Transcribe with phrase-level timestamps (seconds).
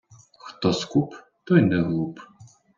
[0.45, 1.15] Хто скуп,
[1.45, 2.27] той не глуп.